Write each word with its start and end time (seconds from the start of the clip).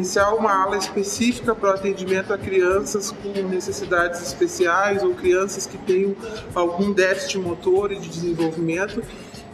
iniciar 0.00 0.34
uma 0.34 0.64
ala 0.64 0.78
específica 0.78 1.54
para 1.54 1.70
o 1.70 1.72
atendimento 1.74 2.32
a 2.32 2.38
crianças 2.38 3.12
com 3.12 3.28
necessidades 3.48 4.22
especiais 4.22 5.02
ou 5.02 5.14
crianças 5.14 5.66
que 5.66 5.76
tenham 5.76 6.16
algum 6.54 6.90
déficit 6.90 7.38
motor 7.38 7.92
e 7.92 7.98
de 7.98 8.08
desenvolvimento 8.08 9.02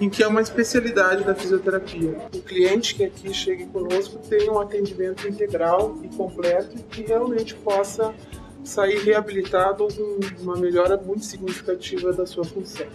em 0.01 0.09
que 0.09 0.23
é 0.23 0.29
uma 0.29 0.41
especialidade 0.41 1.25
da 1.25 1.35
fisioterapia. 1.35 2.17
O 2.33 2.41
cliente 2.43 2.95
que 2.95 3.05
aqui 3.05 3.33
chegue 3.35 3.67
conosco 3.67 4.19
tenha 4.19 4.53
um 4.53 4.61
atendimento 4.61 5.27
integral 5.27 5.99
e 6.03 6.09
completo 6.17 6.77
e 6.77 6.83
que 6.83 7.03
realmente 7.03 7.55
possa 7.55 8.15
sair 8.63 8.99
reabilitado 9.03 9.89
com 9.89 10.43
uma 10.43 10.57
melhora 10.57 10.97
muito 10.97 11.25
significativa 11.25 12.13
da 12.13 12.27
sua 12.27 12.45
função. 12.45 12.87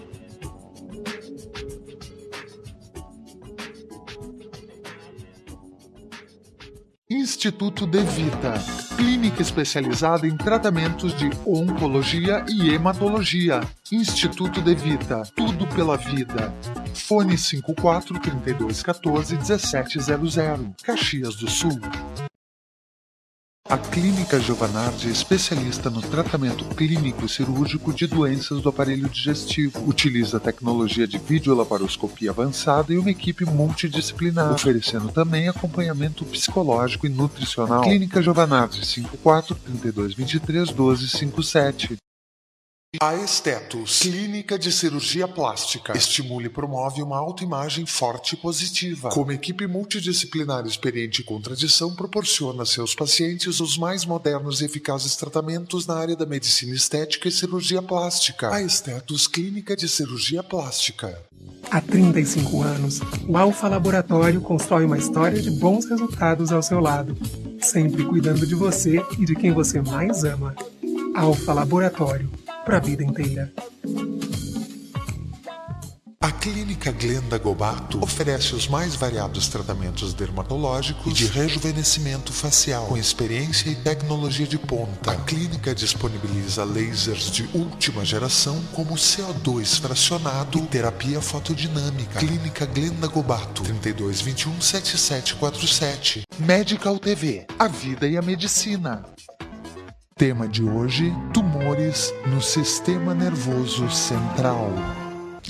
Instituto 7.14 7.86
De 7.86 8.02
Vita, 8.04 8.54
clínica 8.96 9.41
especializada 9.41 10.26
em 10.26 10.38
tratamentos 10.38 11.13
de 11.13 11.30
oncologia 11.45 12.45
e 12.48 12.73
hematologia. 12.73 13.59
Instituto 13.91 14.62
De 14.62 14.73
Vita, 14.73 15.23
tudo 15.36 15.67
pela 15.67 15.98
vida. 15.98 16.53
Fone 16.94 17.38
54 17.38 18.17
3214 18.17 19.36
1700, 19.36 20.73
Caxias 20.81 21.36
do 21.36 21.50
Sul. 21.50 21.81
A 23.71 23.77
Clínica 23.77 24.38
Giovanardi 24.38 25.07
é 25.07 25.11
especialista 25.11 25.89
no 25.89 26.02
tratamento 26.02 26.66
clínico 26.75 27.30
cirúrgico 27.30 27.94
de 27.94 28.05
doenças 28.05 28.61
do 28.61 28.67
aparelho 28.67 29.07
digestivo. 29.07 29.88
Utiliza 29.88 30.41
tecnologia 30.41 31.07
de 31.07 31.17
videolaparoscopia 31.17 32.31
avançada 32.31 32.91
e 32.91 32.97
uma 32.97 33.09
equipe 33.09 33.45
multidisciplinar, 33.45 34.52
oferecendo 34.52 35.07
também 35.07 35.47
acompanhamento 35.47 36.25
psicológico 36.25 37.07
e 37.07 37.09
nutricional. 37.09 37.84
Clínica 37.84 38.21
Giovanardi 38.21 38.85
54 38.85 39.55
32 39.55 40.16
23 40.16 40.69
12 40.72 41.08
57. 41.08 41.97
A 43.00 43.16
Estetos, 43.16 44.00
clínica 44.00 44.59
de 44.59 44.70
cirurgia 44.70 45.25
plástica, 45.25 45.97
estimula 45.97 46.47
e 46.47 46.50
promove 46.50 47.02
uma 47.02 47.17
autoimagem 47.17 47.86
forte 47.86 48.34
e 48.34 48.38
positiva. 48.38 49.08
Como 49.08 49.31
equipe 49.31 49.66
multidisciplinar 49.66 50.67
experiente 50.67 51.23
com 51.23 51.39
tradição, 51.39 51.95
proporciona 51.95 52.64
a 52.64 52.66
seus 52.66 52.94
pacientes 52.94 53.62
os 53.62 53.78
mais 53.78 54.03
modernos 54.03 54.59
e 54.59 54.66
eficazes 54.66 55.16
tratamentos 55.16 55.88
na 55.88 55.95
área 55.95 56.17
da 56.17 56.25
medicina 56.25 56.75
estética 56.75 57.30
e 57.30 57.31
cirurgia 57.31 57.81
plástica. 57.81 58.53
A 58.53 58.62
Estetos, 58.62 59.25
clínica 59.25 59.73
de 59.73 59.88
cirurgia 59.88 60.44
plástica. 60.44 61.17
Há 61.72 61.80
35 61.80 62.62
anos, 62.62 63.00
o 63.25 63.38
Alfa 63.38 63.69
Laboratório 63.69 64.42
constrói 64.42 64.84
uma 64.84 64.97
história 64.97 65.42
de 65.42 65.50
bons 65.50 65.86
resultados 65.86 66.52
ao 66.52 66.62
seu 66.62 66.81
lado, 66.81 67.17
sempre 67.62 68.03
cuidando 68.03 68.45
de 68.45 68.53
você 68.53 69.02
e 69.17 69.23
de 69.23 69.34
quem 69.34 69.53
você 69.53 69.81
mais 69.81 70.25
ama. 70.25 70.53
Alfa 71.16 71.53
Laboratório 71.53 72.41
para 72.66 72.78
a 72.78 72.80
vida 72.80 73.04
inteira. 73.04 73.52
A 76.23 76.31
Clínica 76.31 76.92
Glenda 76.92 77.40
Gobato 77.40 78.00
oferece 78.03 78.53
os 78.53 78.68
mais 78.68 78.94
variados 78.94 79.48
tratamentos 79.48 80.14
dermatológicos 80.14 81.12
e 81.12 81.16
de 81.16 81.26
rejuvenescimento 81.26 82.31
facial, 82.31 82.86
com 82.86 82.95
experiência 82.95 83.72
e 83.72 83.76
tecnologia 83.76 84.45
de 84.45 84.59
ponta. 84.59 85.12
A 85.12 85.16
clínica 85.16 85.73
disponibiliza 85.73 86.64
lasers 86.64 87.31
de 87.31 87.50
última 87.56 88.06
geração, 88.06 88.62
como 88.73 88.94
CO2 88.94 89.81
fracionado 89.81 90.59
e 90.59 90.62
terapia 90.68 91.20
fotodinâmica. 91.20 92.20
Clínica 92.20 92.68
Glenda 92.68 93.08
Gobato, 93.08 93.64
3221 93.64 94.62
7747. 94.62 96.22
Medical 96.38 97.00
TV, 97.00 97.48
a 97.58 97.68
vida 97.68 98.08
e 98.08 98.16
a 98.16 98.22
medicina. 98.22 99.03
Tema 100.22 100.47
de 100.47 100.61
hoje: 100.61 101.11
tumores 101.33 102.14
no 102.27 102.39
sistema 102.39 103.11
nervoso 103.11 103.89
central. 103.89 104.69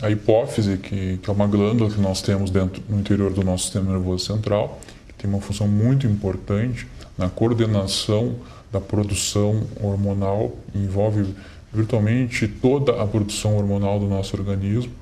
A 0.02 0.10
hipófise, 0.10 0.78
que, 0.78 1.18
que, 1.18 1.30
é 1.30 1.34
uma 1.34 1.46
glândula 1.46 1.90
que 1.90 2.00
nós 2.00 2.22
temos 2.22 2.50
dentro 2.50 2.82
no 2.88 2.98
interior 2.98 3.34
do 3.34 3.44
nosso 3.44 3.66
sistema 3.66 3.92
nervoso 3.92 4.24
central, 4.24 4.80
que 5.10 5.14
tem 5.16 5.30
uma 5.30 5.42
função 5.42 5.68
muito 5.68 6.08
importante 6.08 6.88
na 7.18 7.28
coordenação 7.28 8.36
da 8.72 8.80
produção 8.80 9.62
hormonal, 9.84 10.54
envolve 10.74 11.36
virtualmente 11.74 12.48
toda 12.48 13.04
a 13.04 13.06
produção 13.06 13.58
hormonal 13.58 14.00
do 14.00 14.08
nosso 14.08 14.38
organismo. 14.38 14.94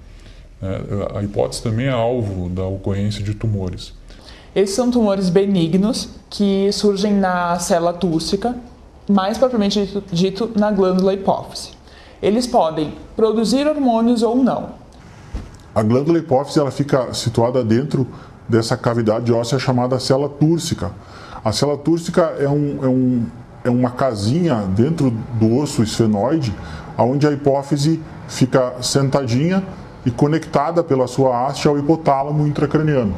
Né? 0.59 0.79
A 1.13 1.21
hipótese 1.21 1.61
também 1.61 1.85
é 1.85 1.91
alvo 1.91 2.49
da 2.49 2.65
ocorrência 2.65 3.23
de 3.23 3.35
tumores. 3.35 3.93
Esses 4.55 4.75
são 4.75 4.89
tumores 4.89 5.29
benignos 5.29 6.09
que 6.27 6.71
surgem 6.71 7.13
na 7.13 7.59
célula 7.59 7.93
túrcica, 7.93 8.57
mais 9.09 9.39
propriamente 9.39 9.83
dito, 9.83 10.03
dito 10.11 10.51
na 10.55 10.71
glândula 10.71 11.13
hipófise. 11.13 11.71
Eles 12.21 12.45
podem 12.45 12.93
produzir 13.15 13.67
hormônios 13.67 14.21
ou 14.21 14.35
não. 14.35 14.69
A 15.73 15.81
glândula 15.81 16.19
hipófise 16.19 16.59
ela 16.59 16.69
fica 16.69 17.11
situada 17.13 17.63
dentro 17.63 18.05
dessa 18.47 18.77
cavidade 18.77 19.31
óssea 19.33 19.57
chamada 19.57 19.99
célula 19.99 20.29
túrcica. 20.29 20.91
A 21.43 21.51
célula 21.51 21.77
túrcica 21.77 22.35
é, 22.39 22.47
um, 22.47 22.79
é, 22.83 22.87
um, 22.87 23.25
é 23.63 23.69
uma 23.69 23.89
casinha 23.91 24.63
dentro 24.75 25.09
do 25.39 25.57
osso 25.57 25.81
esfenoide, 25.81 26.53
onde 26.97 27.25
a 27.25 27.31
hipófise 27.31 28.01
fica 28.27 28.73
sentadinha 28.81 29.63
e 30.05 30.11
conectada 30.11 30.83
pela 30.83 31.07
sua 31.07 31.47
haste 31.47 31.67
ao 31.67 31.79
hipotálamo 31.79 32.45
intracraniano. 32.45 33.15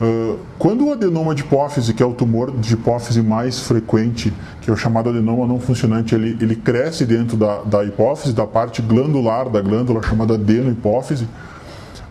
Uh, 0.00 0.38
quando 0.58 0.86
o 0.86 0.92
adenoma 0.92 1.34
de 1.34 1.42
hipófise, 1.42 1.94
que 1.94 2.02
é 2.02 2.06
o 2.06 2.12
tumor 2.12 2.50
de 2.50 2.74
hipófise 2.74 3.22
mais 3.22 3.60
frequente, 3.60 4.32
que 4.60 4.68
é 4.68 4.72
o 4.72 4.76
chamado 4.76 5.08
adenoma 5.08 5.46
não 5.46 5.58
funcionante, 5.58 6.14
ele, 6.14 6.36
ele 6.38 6.54
cresce 6.54 7.06
dentro 7.06 7.36
da, 7.36 7.62
da 7.62 7.82
hipófise, 7.82 8.34
da 8.34 8.46
parte 8.46 8.82
glandular 8.82 9.48
da 9.48 9.60
glândula 9.62 10.02
chamada 10.02 10.34
adenohipófise. 10.34 11.26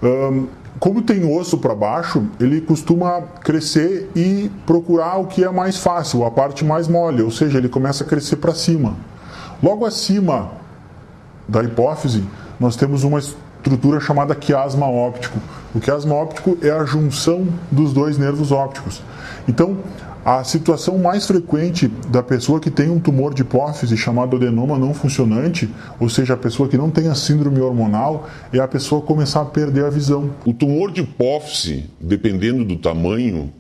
Um, 0.01 0.47
como 0.79 1.01
tem 1.01 1.23
osso 1.31 1.59
para 1.59 1.75
baixo, 1.75 2.25
ele 2.39 2.59
costuma 2.59 3.21
crescer 3.43 4.09
e 4.15 4.51
procurar 4.65 5.17
o 5.17 5.27
que 5.27 5.43
é 5.43 5.51
mais 5.51 5.77
fácil, 5.77 6.25
a 6.25 6.31
parte 6.31 6.65
mais 6.65 6.87
mole, 6.87 7.21
ou 7.21 7.31
seja, 7.31 7.59
ele 7.59 7.69
começa 7.69 8.03
a 8.03 8.07
crescer 8.07 8.37
para 8.37 8.53
cima. 8.53 8.95
Logo 9.63 9.85
acima 9.85 10.51
da 11.47 11.63
hipófise, 11.63 12.23
nós 12.59 12.75
temos 12.75 13.03
uma 13.03 13.19
estrutura 13.65 13.99
chamada 13.99 14.35
quiasma 14.35 14.87
óptico. 14.87 15.39
O 15.73 15.79
quiasma 15.79 16.13
óptico 16.13 16.57
é 16.61 16.69
a 16.69 16.85
junção 16.85 17.47
dos 17.71 17.91
dois 17.91 18.15
nervos 18.15 18.51
ópticos. 18.51 19.01
Então, 19.47 19.79
a 20.23 20.43
situação 20.43 20.99
mais 20.99 21.25
frequente 21.25 21.87
da 22.09 22.21
pessoa 22.21 22.59
que 22.59 22.69
tem 22.69 22.89
um 22.89 22.99
tumor 22.99 23.33
de 23.33 23.41
hipófise 23.41 23.97
chamado 23.97 24.35
adenoma 24.35 24.77
não 24.77 24.93
funcionante, 24.93 25.69
ou 25.99 26.09
seja, 26.09 26.35
a 26.35 26.37
pessoa 26.37 26.69
que 26.69 26.77
não 26.77 26.91
tem 26.91 27.07
a 27.07 27.15
síndrome 27.15 27.59
hormonal, 27.59 28.29
é 28.53 28.59
a 28.59 28.67
pessoa 28.67 29.01
começar 29.01 29.41
a 29.41 29.45
perder 29.45 29.85
a 29.85 29.89
visão. 29.89 30.31
O 30.45 30.53
tumor 30.53 30.91
de 30.91 31.01
hipófise, 31.01 31.89
dependendo 31.99 32.63
do 32.63 32.75
tamanho, 32.75 33.51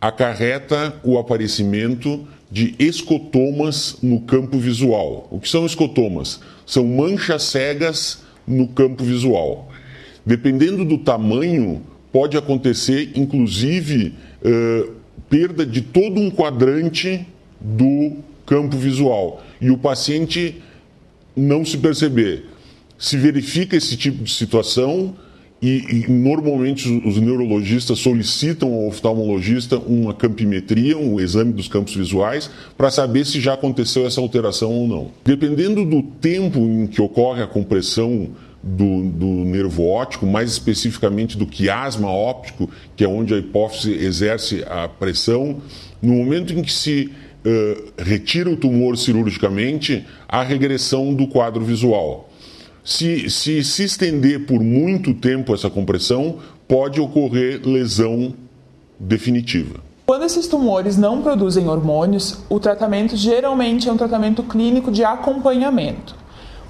acarreta 0.00 0.94
o 1.02 1.18
aparecimento 1.18 2.24
de 2.50 2.74
escotomas 2.78 3.96
no 4.02 4.20
campo 4.20 4.58
visual. 4.58 5.26
O 5.30 5.38
que 5.38 5.48
são 5.48 5.66
escotomas? 5.66 6.40
São 6.64 6.84
manchas 6.84 7.42
cegas 7.42 8.27
no 8.48 8.68
campo 8.68 9.04
visual. 9.04 9.70
Dependendo 10.24 10.84
do 10.84 10.98
tamanho, 10.98 11.82
pode 12.12 12.36
acontecer, 12.36 13.12
inclusive, 13.14 14.14
uh, 14.42 14.92
perda 15.28 15.64
de 15.64 15.82
todo 15.82 16.20
um 16.20 16.30
quadrante 16.30 17.26
do 17.60 18.16
campo 18.46 18.76
visual 18.76 19.42
e 19.60 19.70
o 19.70 19.78
paciente 19.78 20.62
não 21.36 21.64
se 21.64 21.76
perceber. 21.78 22.46
Se 22.98 23.16
verifica 23.16 23.76
esse 23.76 23.96
tipo 23.96 24.24
de 24.24 24.32
situação 24.32 25.14
e, 25.60 26.04
e 26.06 26.10
normalmente 26.10 26.88
os, 27.04 27.16
neurologistas 27.16 27.98
solicitam 27.98 28.72
ao 28.72 28.86
oftalmologista 28.86 29.76
uma 29.76 30.14
campimetria, 30.14 30.96
um 30.96 31.18
exame 31.18 31.52
dos 31.52 31.66
campos 31.66 31.94
visuais, 31.94 32.48
para 32.76 32.90
saber 32.90 33.26
se 33.26 33.40
já 33.40 33.54
aconteceu 33.54 34.06
essa 34.06 34.20
alteração 34.20 34.72
ou 34.72 34.86
não. 34.86 35.10
Dependendo 35.24 35.84
do 35.84 36.02
tempo 36.02 36.60
em 36.60 36.86
que 36.86 37.02
ocorre 37.02 37.42
a 37.42 37.46
compressão 37.46 38.28
do, 38.62 39.04
do, 39.04 39.26
nervo 39.26 39.84
óptico, 39.84 40.26
mais 40.26 40.52
especificamente 40.52 41.36
do 41.36 41.46
quiasma 41.46 42.10
óptico, 42.10 42.70
que 42.96 43.04
é 43.04 43.08
onde 43.08 43.34
a 43.34 43.38
hipófise 43.38 43.92
exerce 43.92 44.64
a 44.68 44.88
pressão. 44.88 45.60
No 46.00 46.14
momento 46.14 46.52
em 46.52 46.62
que 46.62 46.72
se 46.72 47.10
uh, 47.44 47.92
retira 47.98 48.50
o 48.50 48.56
tumor 48.56 48.96
cirurgicamente, 48.96 50.04
há 50.28 50.42
regressão 50.42 51.14
do 51.14 51.26
quadro 51.26 51.64
visual. 51.64 52.27
Se, 52.88 53.28
se 53.28 53.62
se 53.62 53.84
estender 53.84 54.46
por 54.46 54.60
muito 54.62 55.12
tempo 55.12 55.52
essa 55.52 55.68
compressão, 55.68 56.36
pode 56.66 56.98
ocorrer 56.98 57.60
lesão 57.62 58.32
definitiva. 58.98 59.80
Quando 60.06 60.24
esses 60.24 60.46
tumores 60.46 60.96
não 60.96 61.20
produzem 61.20 61.68
hormônios, 61.68 62.38
o 62.48 62.58
tratamento 62.58 63.14
geralmente 63.14 63.90
é 63.90 63.92
um 63.92 63.96
tratamento 63.98 64.42
clínico 64.42 64.90
de 64.90 65.04
acompanhamento. 65.04 66.16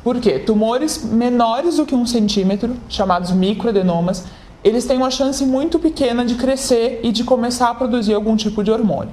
Por 0.02 0.18
quê? 0.18 0.40
Tumores 0.40 1.04
menores 1.04 1.76
do 1.76 1.86
que 1.86 1.94
um 1.94 2.04
centímetro, 2.04 2.74
chamados 2.88 3.30
microadenomas, 3.30 4.24
eles 4.64 4.86
têm 4.86 4.96
uma 4.96 5.12
chance 5.12 5.46
muito 5.46 5.78
pequena 5.78 6.24
de 6.24 6.34
crescer 6.34 6.98
e 7.04 7.12
de 7.12 7.22
começar 7.22 7.70
a 7.70 7.74
produzir 7.76 8.14
algum 8.14 8.34
tipo 8.34 8.64
de 8.64 8.72
hormônio. 8.72 9.12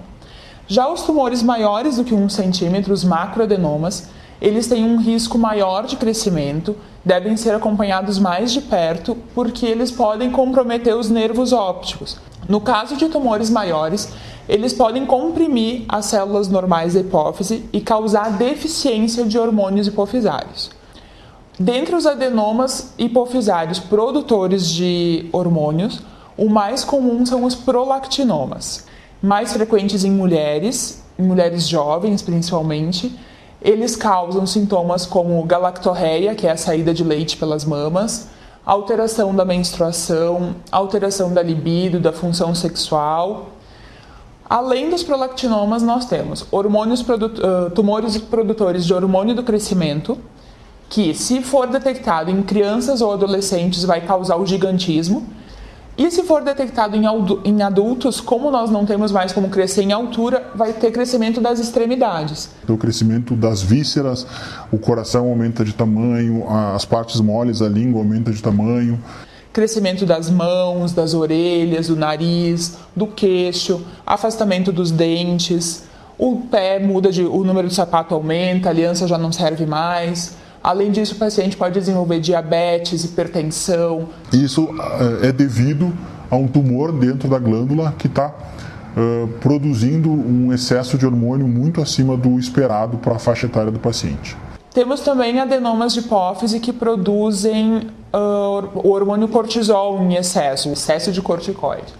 Já 0.68 0.92
os 0.92 1.04
tumores 1.04 1.44
maiores 1.44 1.98
do 1.98 2.04
que 2.04 2.16
1 2.16 2.30
centímetro, 2.30 2.92
os 2.92 3.04
macroadenomas, 3.04 4.10
eles 4.42 4.68
têm 4.68 4.84
um 4.84 4.98
risco 4.98 5.38
maior 5.38 5.86
de 5.86 5.96
crescimento, 5.96 6.76
devem 7.04 7.38
ser 7.38 7.56
acompanhados 7.56 8.20
mais 8.20 8.52
de 8.52 8.62
perto, 8.62 9.18
porque 9.34 9.66
eles 9.66 9.92
podem 9.92 10.32
comprometer 10.32 10.96
os 10.96 11.10
nervos 11.10 11.54
ópticos. 11.54 12.18
No 12.48 12.62
caso 12.62 12.96
de 12.96 13.08
tumores 13.10 13.50
maiores, 13.50 14.10
eles 14.48 14.74
podem 14.74 15.06
comprimir 15.06 15.86
as 15.88 16.06
células 16.06 16.48
normais 16.48 16.94
da 16.94 17.00
hipófise 17.00 17.66
e 17.74 17.82
causar 17.82 18.38
deficiência 18.38 19.26
de 19.26 19.38
hormônios 19.40 19.88
hipofisários. 19.88 20.70
Dentre 21.60 21.96
os 21.96 22.06
adenomas 22.06 22.94
hipofisários 22.98 23.80
produtores 23.80 24.70
de 24.70 25.30
hormônios, 25.32 26.02
o 26.38 26.50
mais 26.50 26.84
comum 26.84 27.26
são 27.26 27.46
os 27.46 27.56
prolactinomas, 27.56 28.86
mais 29.22 29.54
frequentes 29.54 30.04
em 30.04 30.12
mulheres, 30.12 31.02
em 31.18 31.24
mulheres 31.24 31.68
jovens 31.68 32.22
principalmente. 32.22 33.18
Eles 33.62 33.96
causam 33.96 34.46
sintomas 34.46 35.06
como 35.06 35.44
galactorreia, 35.44 36.36
que 36.36 36.46
é 36.46 36.52
a 36.52 36.58
saída 36.58 36.94
de 36.94 37.04
leite 37.04 37.38
pelas 37.38 37.66
mamas, 37.66 38.28
alteração 38.66 39.34
da 39.34 39.44
menstruação, 39.46 40.56
alteração 40.72 41.34
da 41.34 41.42
libido, 41.42 42.00
da 42.00 42.12
função 42.12 42.54
sexual. 42.54 43.50
Além 44.48 44.90
dos 44.92 45.02
prolactinomas, 45.02 45.82
nós 45.82 46.06
temos 46.06 46.46
hormônios 46.52 47.04
tumores 47.74 48.18
produtores 48.18 48.86
de 48.86 48.94
hormônio 48.94 49.34
do 49.34 49.42
crescimento, 49.42 50.18
que, 50.88 51.16
se 51.16 51.42
for 51.42 51.66
detectado 51.66 52.30
em 52.30 52.44
crianças 52.44 53.02
ou 53.02 53.12
adolescentes, 53.12 53.84
vai 53.84 54.02
causar 54.02 54.36
o 54.36 54.46
gigantismo. 54.46 55.26
E 55.98 56.12
se 56.12 56.24
for 56.24 56.44
detectado 56.44 56.98
em 56.98 57.62
adultos, 57.62 58.20
como 58.20 58.52
nós 58.52 58.70
não 58.70 58.86
temos 58.86 59.14
mais 59.14 59.32
como 59.32 59.50
crescer 59.50 59.82
em 59.84 59.94
altura, 59.94 60.52
vai 60.54 60.74
ter 60.74 60.92
crescimento 60.92 61.40
das 61.40 61.58
extremidades. 61.58 62.50
O 62.68 62.78
crescimento 62.78 63.34
das 63.34 63.62
vísceras, 63.62 64.28
o 64.74 64.78
coração 64.78 65.30
aumenta 65.30 65.64
de 65.64 65.74
tamanho, 65.74 66.46
as 66.50 66.84
partes 66.84 67.22
moles, 67.22 67.62
a 67.62 67.70
língua 67.70 68.02
aumenta 68.02 68.30
de 68.30 68.42
tamanho. 68.42 69.00
Crescimento 69.54 70.06
das 70.06 70.30
mãos, 70.30 70.92
das 70.92 71.14
orelhas, 71.14 71.88
do 71.88 71.96
nariz, 71.96 72.78
do 72.94 73.08
queixo, 73.08 73.82
afastamento 74.06 74.74
dos 74.74 74.92
dentes, 74.92 75.84
o 76.18 76.42
pé 76.52 76.78
muda 76.78 77.10
de. 77.10 77.24
o 77.24 77.42
número 77.46 77.70
de 77.70 77.74
sapato 77.74 78.14
aumenta, 78.14 78.68
a 78.68 78.72
aliança 78.72 79.08
já 79.08 79.18
não 79.18 79.32
serve 79.32 79.66
mais 79.66 80.36
Além 80.66 80.90
disso, 80.90 81.14
o 81.14 81.18
paciente 81.20 81.56
pode 81.56 81.80
desenvolver 81.80 82.20
diabetes, 82.20 83.04
hipertensão. 83.04 84.10
Isso 84.34 84.68
eh, 85.22 85.28
é 85.28 85.32
devido 85.32 85.94
a 86.28 86.36
um 86.36 86.48
tumor 86.48 86.92
dentro 86.92 87.30
da 87.30 87.38
glândula 87.38 87.94
que 87.96 88.08
está 88.08 88.30
uh, 88.30 89.28
produzindo 89.40 90.10
um 90.10 90.52
excesso 90.52 90.98
de 90.98 91.06
hormônio 91.06 91.48
muito 91.48 91.84
acima 91.84 92.18
do 92.18 92.40
esperado 92.40 92.98
para 92.98 93.14
a 93.14 93.20
faixa 93.20 93.46
etária 93.46 93.72
do 93.72 93.78
paciente. 93.78 94.36
Temos 94.74 95.02
também 95.02 95.40
adenomas 95.40 95.94
de 95.94 96.00
hipófise 96.00 96.60
que 96.60 96.74
produzem 96.74 97.88
uh, 98.12 98.68
o 98.74 98.90
hormônio 98.90 99.28
cortisol 99.28 100.02
em 100.02 100.16
excesso, 100.16 100.70
excesso 100.70 101.12
de 101.12 101.22
corticoide. 101.22 101.94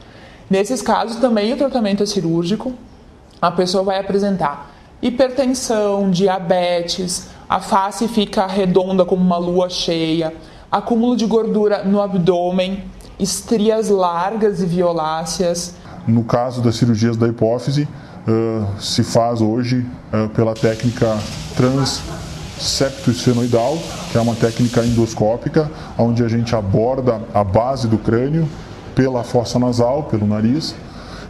Nesses 0.50 0.82
casos, 0.82 1.18
também 1.18 1.54
o 1.54 1.58
tratamento 1.58 2.02
é 2.02 2.08
cirúrgico. 2.08 2.74
A 3.40 3.52
pessoa 3.52 3.84
vai 3.84 4.00
apresentar 4.00 4.75
hipertensão, 5.06 6.10
diabetes, 6.10 7.28
a 7.48 7.62
face 7.62 8.08
fica 8.08 8.48
redonda 8.48 9.06
como 9.06 9.24
uma 9.24 9.38
lua 9.38 9.70
cheia, 9.70 10.34
acúmulo 10.72 11.16
de 11.16 11.28
gordura 11.28 11.84
no 11.84 12.02
abdômen, 12.02 12.86
estrias 13.20 13.90
largas 13.90 14.64
e 14.64 14.66
violáceas. 14.66 15.76
No 16.08 16.24
caso 16.24 16.60
das 16.60 16.76
cirurgias 16.76 17.16
da 17.18 17.28
hipófise, 17.28 17.88
uh, 18.28 18.66
se 18.82 19.04
faz 19.04 19.42
hoje 19.42 19.86
uh, 20.12 20.28
pela 20.30 20.56
técnica 20.56 21.20
transeptoesfenoidal, 21.56 23.78
que 24.12 24.18
é 24.18 24.22
uma 24.22 24.34
técnica 24.34 24.84
endoscópica, 24.84 25.70
onde 26.00 26.24
a 26.24 26.28
gente 26.28 26.56
aborda 26.56 27.22
a 27.32 27.44
base 27.44 27.88
do 27.88 28.00
crânio 28.00 28.50
pela 28.96 29.24
fossa 29.24 29.60
nasal, 29.60 30.06
pelo 30.06 30.26
nariz, 30.26 30.74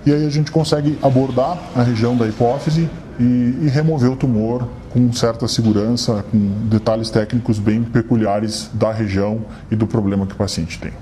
e 0.06 0.14
aí 0.14 0.26
a 0.26 0.30
gente 0.30 0.50
consegue 0.50 0.98
abordar 1.02 1.58
a 1.76 1.84
região 1.84 2.16
da 2.16 2.26
hipófise 2.26 2.90
e, 3.20 3.58
e 3.62 3.70
remover 3.70 4.12
o 4.12 4.16
tumor 4.16 4.68
com 4.92 5.12
certa 5.12 5.48
segurança, 5.48 6.24
com 6.32 6.38
detalhes 6.70 7.10
técnicos 7.10 7.60
bem 7.60 7.84
peculiares 7.84 8.70
da 8.74 8.92
região 8.92 9.42
e 9.70 9.76
do 9.76 9.86
problema 9.86 10.26
que 10.26 10.34
o 10.34 10.38
paciente 10.38 10.80
tem. 10.80 10.94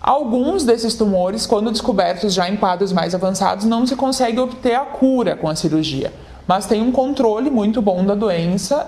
Alguns 0.00 0.64
desses 0.64 0.94
tumores, 0.94 1.46
quando 1.46 1.70
descobertos 1.72 2.34
já 2.34 2.48
em 2.48 2.56
quadros 2.56 2.92
mais 2.92 3.14
avançados, 3.14 3.64
não 3.64 3.86
se 3.86 3.96
consegue 3.96 4.38
obter 4.38 4.74
a 4.74 4.84
cura 4.84 5.34
com 5.34 5.48
a 5.48 5.56
cirurgia, 5.56 6.12
mas 6.46 6.66
tem 6.66 6.82
um 6.82 6.92
controle 6.92 7.50
muito 7.50 7.80
bom 7.80 8.04
da 8.04 8.14
doença, 8.14 8.86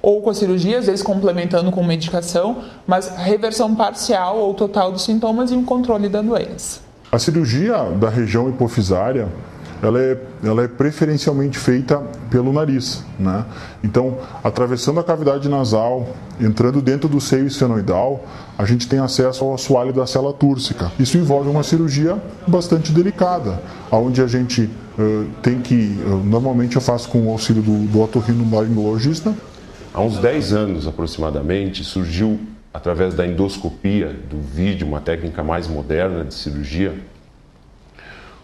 ou 0.00 0.22
com 0.22 0.30
a 0.30 0.34
cirurgia, 0.34 0.78
às 0.78 0.86
vezes 0.86 1.02
complementando 1.02 1.70
com 1.70 1.84
medicação, 1.84 2.58
mas 2.86 3.08
reversão 3.16 3.74
parcial 3.74 4.38
ou 4.38 4.54
total 4.54 4.90
dos 4.90 5.02
sintomas 5.02 5.50
e 5.50 5.54
um 5.54 5.64
controle 5.64 6.08
da 6.08 6.22
doença. 6.22 6.80
A 7.12 7.18
cirurgia 7.18 7.76
da 7.98 8.08
região 8.08 8.48
hipofisária 8.48 9.28
ela 9.82 10.00
é, 10.00 10.18
ela 10.42 10.62
é 10.64 10.68
preferencialmente 10.68 11.58
feita 11.58 12.02
pelo 12.30 12.52
nariz. 12.52 13.04
Né? 13.18 13.44
Então, 13.82 14.18
atravessando 14.42 14.98
a 15.00 15.04
cavidade 15.04 15.48
nasal, 15.48 16.14
entrando 16.40 16.80
dentro 16.80 17.08
do 17.08 17.20
seio 17.20 17.46
esfenoidal, 17.46 18.24
a 18.56 18.64
gente 18.64 18.88
tem 18.88 18.98
acesso 18.98 19.44
ao 19.44 19.54
assoalho 19.54 19.92
da 19.92 20.06
célula 20.06 20.32
túrcica. 20.32 20.90
Isso 20.98 21.16
envolve 21.16 21.48
uma 21.48 21.62
cirurgia 21.62 22.20
bastante 22.46 22.92
delicada, 22.92 23.62
onde 23.90 24.20
a 24.20 24.26
gente 24.26 24.62
uh, 24.98 25.26
tem 25.42 25.60
que, 25.60 25.96
uh, 26.04 26.16
normalmente 26.24 26.76
eu 26.76 26.82
faço 26.82 27.08
com 27.08 27.26
o 27.26 27.30
auxílio 27.30 27.62
do, 27.62 27.86
do 27.86 28.00
otorrinolaringologista. 28.00 29.34
Há 29.94 30.00
uns 30.00 30.18
10 30.18 30.52
anos 30.52 30.86
aproximadamente, 30.86 31.84
surgiu 31.84 32.38
através 32.72 33.14
da 33.14 33.26
endoscopia 33.26 34.14
do 34.28 34.40
vídeo, 34.40 34.86
uma 34.86 35.00
técnica 35.00 35.42
mais 35.42 35.66
moderna 35.66 36.24
de 36.24 36.34
cirurgia, 36.34 36.94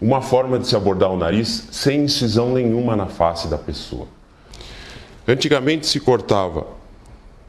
uma 0.05 0.21
forma 0.21 0.59
de 0.59 0.67
se 0.67 0.75
abordar 0.75 1.09
o 1.09 1.17
nariz 1.17 1.67
sem 1.71 2.03
incisão 2.03 2.53
nenhuma 2.53 2.95
na 2.95 3.07
face 3.07 3.47
da 3.47 3.57
pessoa. 3.57 4.07
Antigamente 5.27 5.87
se 5.87 5.99
cortava, 5.99 6.67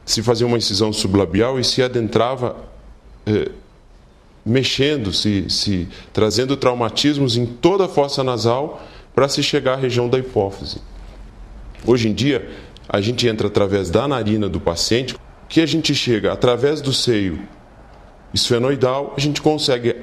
se 0.03 0.23
fazia 0.23 0.47
uma 0.47 0.57
incisão 0.57 0.91
sublabial 0.91 1.59
e 1.59 1.63
se 1.63 1.83
adentrava 1.83 2.55
eh, 3.27 3.51
mexendo, 4.43 5.13
se, 5.13 5.47
se 5.51 5.87
trazendo 6.11 6.57
traumatismos 6.57 7.37
em 7.37 7.45
toda 7.45 7.85
a 7.85 7.87
fossa 7.87 8.23
nasal 8.23 8.81
para 9.13 9.29
se 9.29 9.43
chegar 9.43 9.73
à 9.73 9.75
região 9.75 10.09
da 10.09 10.17
hipófise. 10.17 10.81
Hoje 11.85 12.09
em 12.09 12.13
dia, 12.13 12.49
a 12.89 12.99
gente 12.99 13.27
entra 13.27 13.49
através 13.49 13.91
da 13.91 14.07
narina 14.07 14.49
do 14.49 14.59
paciente, 14.59 15.15
que 15.47 15.61
a 15.61 15.65
gente 15.67 15.93
chega 15.93 16.33
através 16.33 16.81
do 16.81 16.91
seio 16.91 17.39
esfenoidal, 18.33 19.13
a 19.15 19.19
gente 19.19 19.43
consegue 19.43 19.95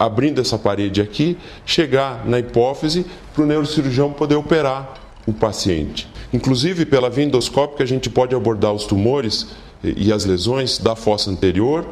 abrindo 0.00 0.40
essa 0.40 0.58
parede 0.58 1.02
aqui, 1.02 1.36
chegar 1.66 2.26
na 2.26 2.38
hipófise 2.38 3.04
para 3.34 3.42
o 3.42 3.46
neurocirurgião 3.46 4.10
poder 4.10 4.34
operar 4.34 4.94
o 5.26 5.32
paciente. 5.34 6.08
Inclusive, 6.32 6.86
pela 6.86 7.10
via 7.10 7.26
endoscópica, 7.26 7.84
a 7.84 7.86
gente 7.86 8.08
pode 8.08 8.34
abordar 8.34 8.72
os 8.72 8.86
tumores 8.86 9.48
e 9.84 10.10
as 10.10 10.24
lesões 10.24 10.78
da 10.78 10.96
fossa 10.96 11.30
anterior, 11.30 11.86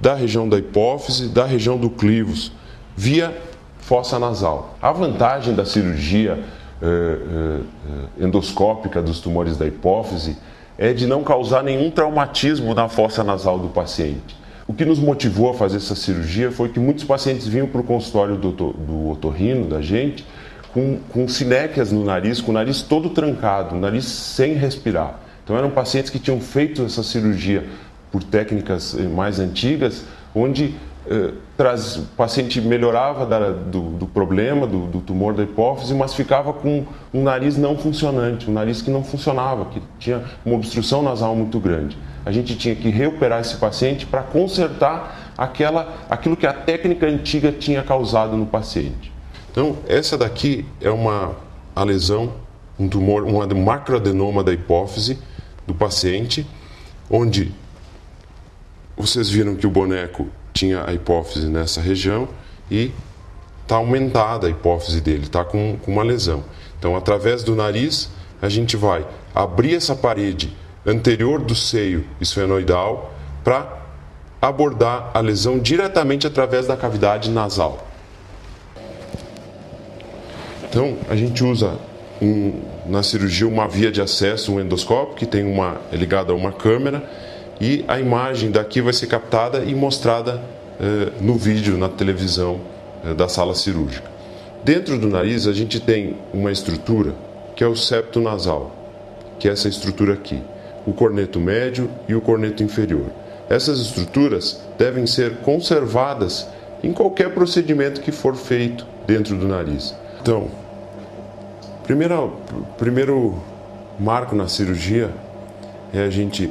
da 0.00 0.14
região 0.14 0.48
da 0.48 0.56
hipófise, 0.56 1.28
da 1.28 1.44
região 1.44 1.76
do 1.76 1.90
clivos, 1.90 2.52
via 2.96 3.36
fossa 3.80 4.18
nasal. 4.18 4.78
A 4.80 4.90
vantagem 4.90 5.54
da 5.54 5.66
cirurgia 5.66 6.42
eh, 6.80 7.18
eh, 8.18 8.24
endoscópica 8.24 9.02
dos 9.02 9.20
tumores 9.20 9.58
da 9.58 9.66
hipófise 9.66 10.38
é 10.78 10.94
de 10.94 11.06
não 11.06 11.22
causar 11.22 11.62
nenhum 11.62 11.90
traumatismo 11.90 12.74
na 12.74 12.88
fossa 12.88 13.22
nasal 13.22 13.58
do 13.58 13.68
paciente. 13.68 14.39
O 14.70 14.72
que 14.72 14.84
nos 14.84 15.00
motivou 15.00 15.50
a 15.50 15.54
fazer 15.54 15.78
essa 15.78 15.96
cirurgia 15.96 16.52
foi 16.52 16.68
que 16.68 16.78
muitos 16.78 17.02
pacientes 17.02 17.44
vinham 17.44 17.66
para 17.66 17.80
o 17.80 17.82
consultório 17.82 18.36
do, 18.36 18.52
do 18.52 19.10
otorrino, 19.10 19.66
da 19.66 19.82
gente, 19.82 20.24
com, 20.72 21.00
com 21.12 21.26
sinéquias 21.26 21.90
no 21.90 22.04
nariz, 22.04 22.40
com 22.40 22.52
o 22.52 22.54
nariz 22.54 22.80
todo 22.80 23.10
trancado, 23.10 23.74
o 23.74 23.80
nariz 23.80 24.04
sem 24.04 24.54
respirar. 24.54 25.18
Então 25.42 25.58
eram 25.58 25.70
pacientes 25.70 26.08
que 26.08 26.20
tinham 26.20 26.40
feito 26.40 26.84
essa 26.84 27.02
cirurgia 27.02 27.64
por 28.12 28.22
técnicas 28.22 28.96
eh, 28.96 29.08
mais 29.08 29.40
antigas, 29.40 30.04
onde 30.32 30.72
eh, 31.08 31.32
traz, 31.56 31.96
o 31.96 32.02
paciente 32.16 32.60
melhorava 32.60 33.26
da, 33.26 33.50
do, 33.50 33.90
do, 33.98 34.06
problema, 34.06 34.68
do, 34.68 34.86
do, 34.86 35.00
tumor 35.00 35.34
da 35.34 35.42
hipófise, 35.42 35.92
mas 35.94 36.14
ficava 36.14 36.52
com 36.52 36.84
um 37.12 37.24
nariz 37.24 37.56
não 37.56 37.76
funcionante, 37.76 38.48
um 38.48 38.52
nariz 38.52 38.80
que 38.80 38.90
não 38.92 39.02
funcionava, 39.02 39.64
que 39.64 39.82
tinha 39.98 40.22
uma 40.46 40.54
obstrução 40.54 41.02
nasal 41.02 41.34
muito 41.34 41.58
grande 41.58 41.98
a 42.24 42.32
gente 42.32 42.56
tinha 42.56 42.74
que 42.74 42.90
reoperar 42.90 43.40
esse 43.40 43.56
paciente 43.56 44.06
para 44.06 44.22
consertar 44.22 45.32
aquela, 45.36 46.06
aquilo 46.08 46.36
que 46.36 46.46
a 46.46 46.52
técnica 46.52 47.06
antiga 47.06 47.50
tinha 47.50 47.82
causado 47.82 48.36
no 48.36 48.46
paciente. 48.46 49.12
Então, 49.50 49.78
essa 49.88 50.16
daqui 50.16 50.64
é 50.80 50.90
uma 50.90 51.34
a 51.74 51.82
lesão, 51.82 52.32
um 52.78 52.88
tumor, 52.88 53.24
um 53.24 53.64
macroadenoma 53.64 54.44
da 54.44 54.52
hipófise 54.52 55.18
do 55.66 55.74
paciente, 55.74 56.46
onde 57.10 57.52
vocês 58.96 59.30
viram 59.30 59.54
que 59.54 59.66
o 59.66 59.70
boneco 59.70 60.28
tinha 60.52 60.84
a 60.86 60.92
hipófise 60.92 61.48
nessa 61.48 61.80
região 61.80 62.28
e 62.70 62.92
tá 63.66 63.76
aumentada 63.76 64.46
a 64.46 64.50
hipófise 64.50 65.00
dele, 65.00 65.22
está 65.22 65.44
com, 65.44 65.78
com 65.82 65.92
uma 65.92 66.02
lesão. 66.02 66.44
Então, 66.78 66.96
através 66.96 67.42
do 67.42 67.54
nariz, 67.54 68.10
a 68.42 68.48
gente 68.48 68.76
vai 68.76 69.06
abrir 69.34 69.74
essa 69.74 69.94
parede 69.94 70.56
anterior 70.86 71.40
do 71.40 71.54
seio 71.54 72.04
esfenoidal 72.20 73.12
para 73.44 73.80
abordar 74.40 75.10
a 75.12 75.20
lesão 75.20 75.58
diretamente 75.58 76.26
através 76.26 76.66
da 76.66 76.76
cavidade 76.76 77.30
nasal. 77.30 77.86
Então, 80.68 80.96
a 81.08 81.16
gente 81.16 81.42
usa 81.44 81.78
um, 82.22 82.60
na 82.86 83.02
cirurgia 83.02 83.46
uma 83.46 83.66
via 83.66 83.90
de 83.90 84.00
acesso, 84.00 84.54
um 84.54 84.60
endoscópio, 84.60 85.16
que 85.16 85.26
tem 85.26 85.44
uma, 85.44 85.80
é 85.92 85.96
ligado 85.96 86.32
a 86.32 86.34
uma 86.34 86.52
câmera, 86.52 87.02
e 87.60 87.84
a 87.86 87.98
imagem 88.00 88.50
daqui 88.50 88.80
vai 88.80 88.92
ser 88.92 89.06
captada 89.06 89.64
e 89.64 89.74
mostrada 89.74 90.40
eh, 90.80 91.12
no 91.20 91.34
vídeo, 91.34 91.76
na 91.76 91.90
televisão 91.90 92.60
eh, 93.04 93.12
da 93.12 93.28
sala 93.28 93.54
cirúrgica. 93.54 94.08
Dentro 94.64 94.98
do 94.98 95.08
nariz, 95.08 95.46
a 95.46 95.52
gente 95.52 95.78
tem 95.78 96.16
uma 96.32 96.50
estrutura 96.50 97.14
que 97.54 97.62
é 97.62 97.66
o 97.66 97.76
septo 97.76 98.20
nasal, 98.20 98.74
que 99.38 99.48
é 99.48 99.52
essa 99.52 99.68
estrutura 99.68 100.14
aqui, 100.14 100.40
o 100.86 100.92
corneto 100.92 101.40
médio 101.40 101.90
e 102.08 102.14
o 102.14 102.20
corneto 102.20 102.62
inferior. 102.62 103.06
Essas 103.48 103.80
estruturas 103.80 104.60
devem 104.78 105.06
ser 105.06 105.38
conservadas 105.38 106.48
em 106.82 106.92
qualquer 106.92 107.34
procedimento 107.34 108.00
que 108.00 108.12
for 108.12 108.34
feito 108.36 108.86
dentro 109.06 109.36
do 109.36 109.46
nariz. 109.46 109.94
Então, 110.22 110.48
primeiro, 111.82 112.32
primeiro 112.78 113.42
marco 113.98 114.34
na 114.34 114.48
cirurgia 114.48 115.10
é 115.92 116.02
a 116.02 116.10
gente 116.10 116.50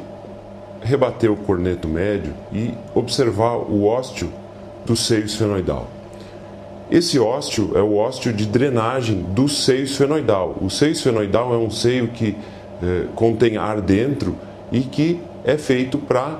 rebater 0.81 1.31
o 1.31 1.35
corneto 1.35 1.87
médio 1.87 2.33
e 2.51 2.73
observar 2.93 3.57
o 3.57 3.85
ósteo 3.85 4.31
do 4.85 4.95
seio 4.95 5.25
esfenoidal. 5.25 5.87
Esse 6.91 7.19
ósteo 7.19 7.77
é 7.77 7.81
o 7.81 7.95
ósteo 7.95 8.33
de 8.33 8.45
drenagem 8.45 9.21
do 9.21 9.47
seio 9.47 9.83
esfenoidal. 9.83 10.57
O 10.59 10.69
seio 10.69 10.91
esfenoidal 10.91 11.53
é 11.53 11.57
um 11.57 11.69
seio 11.69 12.07
que 12.07 12.35
eh, 12.81 13.05
contém 13.15 13.57
ar 13.57 13.81
dentro 13.81 14.35
e 14.71 14.81
que 14.81 15.21
é 15.43 15.57
feito 15.57 15.97
para 15.97 16.39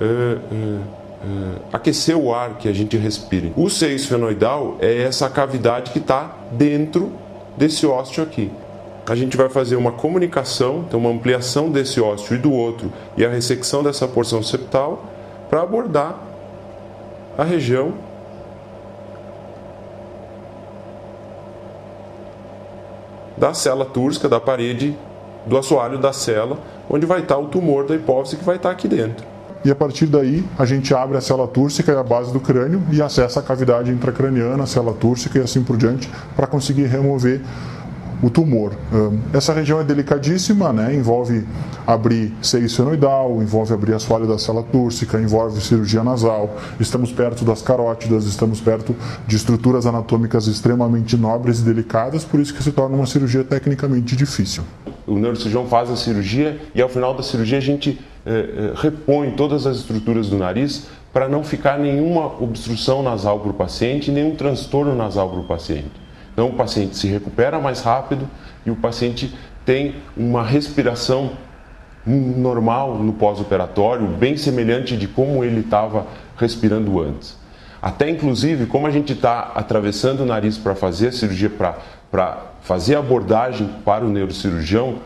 eh, 0.00 0.04
eh, 0.04 0.80
eh, 1.22 1.58
aquecer 1.72 2.16
o 2.16 2.34
ar 2.34 2.58
que 2.58 2.68
a 2.68 2.72
gente 2.72 2.96
respira. 2.96 3.50
O 3.56 3.70
seio 3.70 3.96
esfenoidal 3.96 4.76
é 4.78 5.02
essa 5.02 5.28
cavidade 5.30 5.90
que 5.90 5.98
está 5.98 6.36
dentro 6.52 7.12
desse 7.56 7.86
ósteo 7.86 8.22
aqui. 8.22 8.50
A 9.08 9.14
gente 9.14 9.36
vai 9.36 9.48
fazer 9.48 9.76
uma 9.76 9.92
comunicação, 9.92 10.84
então 10.86 11.00
uma 11.00 11.10
ampliação 11.10 11.70
desse 11.70 12.00
ósteo 12.00 12.36
e 12.36 12.38
do 12.38 12.52
outro 12.52 12.92
e 13.16 13.24
a 13.24 13.30
ressecção 13.30 13.82
dessa 13.82 14.06
porção 14.06 14.42
septal 14.42 15.04
para 15.48 15.62
abordar 15.62 16.20
a 17.38 17.44
região 17.44 17.94
da 23.36 23.54
célula 23.54 23.84
túrcica, 23.84 24.28
da 24.28 24.40
parede 24.40 24.96
do 25.46 25.56
assoalho 25.56 25.98
da 25.98 26.12
célula, 26.12 26.58
onde 26.88 27.06
vai 27.06 27.20
estar 27.20 27.38
o 27.38 27.46
tumor 27.46 27.86
da 27.86 27.94
hipófise 27.94 28.36
que 28.36 28.44
vai 28.44 28.56
estar 28.56 28.70
aqui 28.70 28.88
dentro. 28.88 29.24
E 29.64 29.70
a 29.70 29.74
partir 29.74 30.06
daí, 30.06 30.44
a 30.58 30.64
gente 30.64 30.94
abre 30.94 31.16
a 31.16 31.20
célula 31.20 31.48
túrcica 31.48 31.90
e 31.92 31.96
a 31.96 32.02
base 32.02 32.32
do 32.32 32.38
crânio 32.38 32.82
e 32.92 33.02
acessa 33.02 33.40
a 33.40 33.42
cavidade 33.42 33.90
intracraniana, 33.90 34.62
a 34.62 34.66
célula 34.66 34.94
túrcica 34.94 35.38
e 35.38 35.42
assim 35.42 35.62
por 35.62 35.76
diante, 35.76 36.08
para 36.36 36.46
conseguir 36.46 36.84
remover 36.84 37.40
o 38.22 38.30
tumor. 38.30 38.72
Essa 39.32 39.52
região 39.52 39.80
é 39.80 39.84
delicadíssima, 39.84 40.72
né? 40.72 40.94
envolve 40.94 41.46
abrir 41.86 42.32
seio 42.40 42.64
esfenoidal, 42.64 43.42
envolve 43.42 43.74
abrir 43.74 43.94
assoalho 43.94 44.26
da 44.26 44.38
célula 44.38 44.64
túrcica, 44.64 45.20
envolve 45.20 45.60
cirurgia 45.60 46.02
nasal. 46.02 46.56
Estamos 46.80 47.12
perto 47.12 47.44
das 47.44 47.60
carótidas, 47.60 48.24
estamos 48.24 48.60
perto 48.60 48.94
de 49.26 49.36
estruturas 49.36 49.86
anatômicas 49.86 50.46
extremamente 50.46 51.16
nobres 51.16 51.60
e 51.60 51.62
delicadas, 51.62 52.24
por 52.24 52.40
isso 52.40 52.54
que 52.54 52.62
se 52.62 52.72
torna 52.72 52.96
uma 52.96 53.06
cirurgia 53.06 53.44
tecnicamente 53.44 54.16
difícil. 54.16 54.62
O 55.06 55.14
neurocirurgião 55.14 55.66
faz 55.66 55.90
a 55.90 55.96
cirurgia 55.96 56.60
e 56.74 56.82
ao 56.82 56.88
final 56.88 57.14
da 57.14 57.22
cirurgia 57.22 57.58
a 57.58 57.60
gente 57.60 57.98
eh, 58.24 58.30
eh 58.30 58.72
repõe 58.74 59.30
todas 59.32 59.66
as 59.66 59.76
estruturas 59.76 60.28
do 60.28 60.36
nariz 60.36 60.88
para 61.12 61.28
não 61.28 61.44
ficar 61.44 61.78
nenhuma 61.78 62.26
obstrução 62.42 63.02
nasal 63.02 63.40
para 63.40 63.50
o 63.50 63.54
paciente, 63.54 64.10
nenhum 64.10 64.34
transtorno 64.34 64.94
nasal 64.94 65.30
para 65.30 65.40
o 65.40 65.44
paciente. 65.44 65.92
Então 66.32 66.48
o 66.48 66.52
paciente 66.52 66.96
se 66.96 67.06
recupera 67.06 67.58
mais 67.58 67.80
rápido 67.80 68.28
e 68.66 68.70
o 68.70 68.76
paciente 68.76 69.34
tem 69.64 69.94
uma 70.16 70.42
respiração 70.42 71.30
normal 72.06 72.98
no 72.98 73.12
pós-operatório, 73.14 74.06
bem 74.06 74.36
semelhante 74.36 74.96
de 74.96 75.08
como 75.08 75.42
ele 75.42 75.60
estava 75.60 76.06
respirando 76.36 77.00
antes. 77.00 77.36
Até 77.80 78.08
inclusive, 78.08 78.66
como 78.66 78.86
a 78.86 78.90
gente 78.90 79.12
está 79.12 79.52
atravessando 79.54 80.20
o 80.20 80.26
nariz 80.26 80.58
para 80.58 80.74
fazer 80.74 81.08
a 81.08 81.12
cirurgia, 81.12 81.50
para 81.50 82.36
fazer 82.66 82.96
a 82.96 82.98
abordagem 82.98 83.70
para 83.84 84.04
o 84.04 84.08
neurocirurgião, 84.08 84.96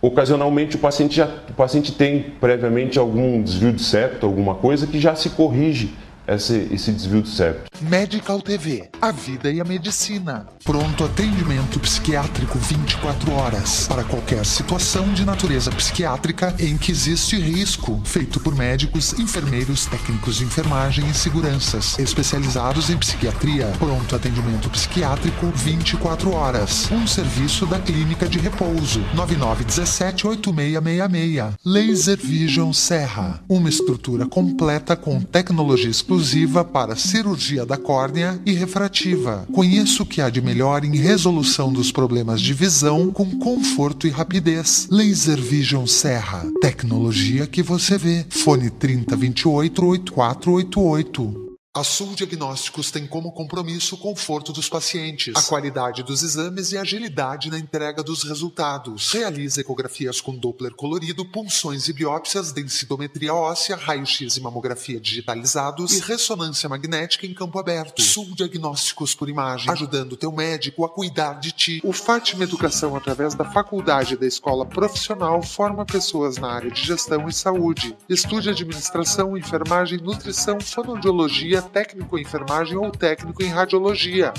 ocasionalmente 0.00 0.76
o 0.76 0.78
paciente, 0.78 1.16
já, 1.16 1.26
o 1.26 1.52
paciente 1.54 1.90
tem 1.90 2.22
previamente 2.40 3.00
algum 3.00 3.42
desvio 3.42 3.72
de 3.72 3.82
septo, 3.82 4.24
alguma 4.24 4.54
coisa 4.54 4.86
que 4.86 5.00
já 5.00 5.16
se 5.16 5.30
corrige 5.30 5.92
esse, 6.34 6.68
esse 6.72 6.92
desvio 6.92 7.22
de 7.22 7.28
septo. 7.28 7.70
Medical 7.80 8.40
TV, 8.40 8.88
a 9.00 9.10
vida 9.10 9.50
e 9.50 9.60
a 9.60 9.64
medicina. 9.64 10.46
Pronto 10.64 11.04
atendimento 11.04 11.80
psiquiátrico 11.80 12.58
24 12.58 13.32
horas 13.32 13.88
para 13.88 14.04
qualquer 14.04 14.44
situação 14.44 15.12
de 15.12 15.24
natureza 15.24 15.70
psiquiátrica 15.70 16.54
em 16.58 16.76
que 16.76 16.92
existe 16.92 17.36
risco, 17.36 18.00
feito 18.04 18.38
por 18.40 18.54
médicos, 18.54 19.18
enfermeiros, 19.18 19.86
técnicos 19.86 20.36
de 20.36 20.44
enfermagem 20.44 21.08
e 21.08 21.14
seguranças, 21.14 21.98
especializados 21.98 22.90
em 22.90 22.96
psiquiatria. 22.96 23.66
Pronto 23.78 24.14
atendimento 24.14 24.68
psiquiátrico 24.70 25.46
24 25.54 26.32
horas. 26.32 26.90
Um 26.90 27.06
serviço 27.06 27.66
da 27.66 27.78
Clínica 27.78 28.28
de 28.28 28.38
Repouso 28.38 29.00
9917 29.14 30.26
8666. 30.26 31.54
Laser 31.64 32.18
Vision 32.18 32.72
Serra, 32.72 33.42
uma 33.48 33.68
estrutura 33.68 34.26
completa 34.26 34.94
com 34.94 35.20
tecnologia 35.20 35.90
exclusiva 35.90 36.19
exclusiva 36.20 36.62
para 36.62 36.96
cirurgia 36.96 37.64
da 37.64 37.78
córnea 37.78 38.38
e 38.44 38.52
refrativa. 38.52 39.46
Conheça 39.52 40.02
o 40.02 40.06
que 40.06 40.20
há 40.20 40.28
de 40.28 40.42
melhor 40.42 40.84
em 40.84 40.94
resolução 40.96 41.72
dos 41.72 41.90
problemas 41.90 42.42
de 42.42 42.52
visão 42.52 43.10
com 43.10 43.38
conforto 43.38 44.06
e 44.06 44.10
rapidez. 44.10 44.86
Laser 44.90 45.40
Vision 45.40 45.86
Serra. 45.86 46.44
Tecnologia 46.60 47.46
que 47.46 47.62
você 47.62 47.96
vê. 47.96 48.26
Fone 48.28 48.68
3028 48.68 49.82
8488. 49.82 51.49
A 51.72 51.84
Sul 51.84 52.16
Diagnósticos 52.16 52.90
tem 52.90 53.06
como 53.06 53.30
compromisso 53.30 53.94
o 53.94 53.98
conforto 53.98 54.52
dos 54.52 54.68
pacientes, 54.68 55.36
a 55.36 55.42
qualidade 55.42 56.02
dos 56.02 56.20
exames 56.24 56.72
e 56.72 56.76
a 56.76 56.80
agilidade 56.80 57.48
na 57.48 57.60
entrega 57.60 58.02
dos 58.02 58.24
resultados. 58.24 59.12
Realiza 59.12 59.60
ecografias 59.60 60.20
com 60.20 60.36
Doppler 60.36 60.74
colorido, 60.74 61.24
punções 61.24 61.86
e 61.86 61.92
biópsias, 61.92 62.50
densitometria 62.50 63.32
óssea, 63.32 63.76
raio-x 63.76 64.36
e 64.36 64.40
mamografia 64.40 64.98
digitalizados 64.98 65.96
e 65.96 66.00
ressonância 66.00 66.68
magnética 66.68 67.24
em 67.24 67.32
campo 67.32 67.56
aberto. 67.56 68.02
Sul 68.02 68.34
Diagnósticos 68.34 69.14
por 69.14 69.28
imagem, 69.28 69.70
ajudando 69.70 70.16
teu 70.16 70.32
médico 70.32 70.84
a 70.84 70.88
cuidar 70.88 71.34
de 71.34 71.52
ti. 71.52 71.80
O 71.84 71.92
Fátima 71.92 72.42
Educação, 72.42 72.96
através 72.96 73.36
da 73.36 73.44
faculdade 73.44 74.16
da 74.16 74.26
escola 74.26 74.66
profissional, 74.66 75.40
forma 75.40 75.86
pessoas 75.86 76.36
na 76.36 76.50
área 76.50 76.70
de 76.72 76.82
gestão 76.84 77.28
e 77.28 77.32
saúde. 77.32 77.96
Estude 78.08 78.50
administração, 78.50 79.38
enfermagem, 79.38 80.00
nutrição, 80.00 80.60
fonoaudiologia 80.60 81.59
técnico 81.62 82.18
em 82.18 82.22
enfermagem 82.22 82.76
ou 82.76 82.90
técnico 82.90 83.42
em 83.42 83.48
radiologia. 83.48 84.32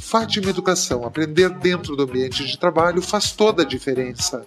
Fátima 0.00 0.50
Educação, 0.50 1.04
aprender 1.04 1.50
dentro 1.50 1.96
do 1.96 2.02
ambiente 2.02 2.44
de 2.44 2.58
trabalho 2.58 3.00
faz 3.00 3.32
toda 3.32 3.62
a 3.62 3.66
diferença. 3.66 4.46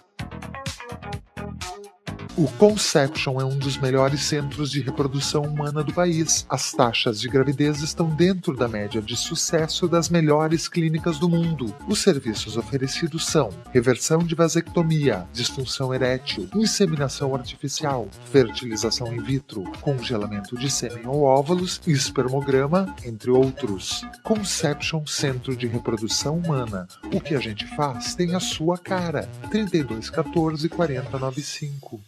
O 2.38 2.48
Conception 2.50 3.42
é 3.42 3.44
um 3.44 3.58
dos 3.58 3.78
melhores 3.78 4.22
centros 4.22 4.70
de 4.70 4.80
reprodução 4.80 5.42
humana 5.42 5.84
do 5.84 5.92
país. 5.92 6.46
As 6.48 6.72
taxas 6.72 7.20
de 7.20 7.28
gravidez 7.28 7.82
estão 7.82 8.12
dentro 8.12 8.56
da 8.56 8.68
média 8.68 9.02
de 9.02 9.18
sucesso 9.18 9.88
das 9.88 10.08
melhores 10.08 10.68
clínicas 10.68 11.18
do 11.18 11.28
mundo. 11.28 11.74
Os 11.88 11.98
serviços 11.98 12.56
oferecidos 12.56 13.26
são 13.26 13.50
reversão 13.74 14.20
de 14.20 14.36
vasectomia, 14.36 15.28
disfunção 15.34 15.92
erétil, 15.92 16.48
inseminação 16.54 17.34
artificial, 17.34 18.08
fertilização 18.32 19.12
in 19.12 19.20
vitro, 19.20 19.64
congelamento 19.82 20.56
de 20.56 20.70
sêmen 20.70 21.08
ou 21.08 21.24
óvulos, 21.24 21.82
espermograma, 21.88 22.96
entre 23.04 23.32
outros. 23.32 24.06
Conception 24.22 25.08
Centro 25.08 25.56
de 25.56 25.66
Reprodução 25.66 26.38
Humana. 26.38 26.88
O 27.12 27.20
que 27.20 27.34
a 27.34 27.40
gente 27.40 27.66
faz 27.76 28.14
tem 28.14 28.36
a 28.36 28.40
sua 28.40 28.78
cara. 28.78 29.28
3214 29.50 30.70
4095 30.70 32.00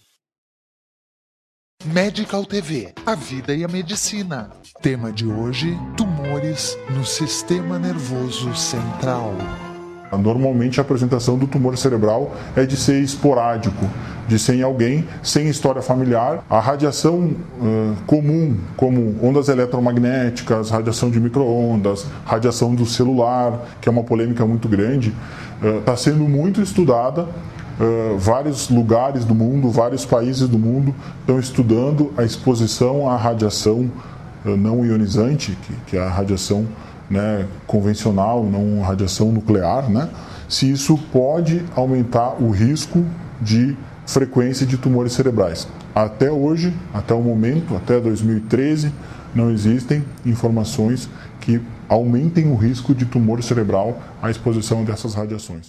Medical 1.85 2.45
TV, 2.45 2.93
a 3.05 3.15
vida 3.15 3.55
e 3.55 3.63
a 3.63 3.67
medicina. 3.69 4.49
Tema 4.81 5.13
de 5.13 5.25
hoje: 5.25 5.79
tumores 5.95 6.77
no 6.89 7.05
sistema 7.05 7.79
nervoso 7.79 8.53
central. 8.53 9.33
Normalmente 10.11 10.81
a 10.81 10.83
apresentação 10.83 11.37
do 11.37 11.47
tumor 11.47 11.77
cerebral 11.77 12.35
é 12.53 12.65
de 12.65 12.75
ser 12.75 13.01
esporádico, 13.01 13.89
de 14.27 14.37
ser 14.37 14.55
em 14.55 14.61
alguém 14.61 15.07
sem 15.23 15.47
história 15.47 15.81
familiar. 15.81 16.43
A 16.49 16.59
radiação 16.59 17.19
uh, 17.21 17.95
comum, 18.05 18.57
como 18.75 19.15
ondas 19.25 19.47
eletromagnéticas, 19.47 20.71
radiação 20.71 21.09
de 21.09 21.19
microondas, 21.21 22.05
radiação 22.25 22.75
do 22.75 22.85
celular, 22.85 23.77
que 23.79 23.87
é 23.87 23.91
uma 23.91 24.03
polêmica 24.03 24.45
muito 24.45 24.67
grande, 24.67 25.13
está 25.79 25.93
uh, 25.93 25.97
sendo 25.97 26.27
muito 26.27 26.61
estudada. 26.61 27.25
Uh, 27.79 28.17
vários 28.17 28.69
lugares 28.69 29.23
do 29.23 29.33
mundo, 29.33 29.69
vários 29.69 30.05
países 30.05 30.47
do 30.47 30.59
mundo 30.59 30.93
estão 31.21 31.39
estudando 31.39 32.13
a 32.17 32.23
exposição 32.23 33.09
à 33.09 33.15
radiação 33.15 33.89
não 34.45 34.85
ionizante, 34.85 35.57
que, 35.63 35.73
que 35.87 35.97
é 35.97 36.01
a 36.01 36.09
radiação 36.09 36.65
né, 37.09 37.45
convencional, 37.65 38.43
não 38.43 38.81
radiação 38.81 39.31
nuclear, 39.31 39.89
né, 39.89 40.09
se 40.47 40.71
isso 40.71 40.97
pode 41.11 41.63
aumentar 41.75 42.41
o 42.41 42.49
risco 42.49 43.03
de 43.41 43.75
frequência 44.05 44.65
de 44.65 44.77
tumores 44.77 45.13
cerebrais. 45.13 45.67
Até 45.93 46.31
hoje, 46.31 46.73
até 46.93 47.13
o 47.13 47.21
momento, 47.21 47.75
até 47.75 47.99
2013, 47.99 48.91
não 49.33 49.51
existem 49.51 50.03
informações 50.25 51.09
que 51.39 51.61
aumentem 51.87 52.51
o 52.51 52.55
risco 52.55 52.93
de 52.93 53.05
tumor 53.05 53.41
cerebral 53.43 53.99
à 54.21 54.29
exposição 54.29 54.83
dessas 54.83 55.13
radiações. 55.13 55.67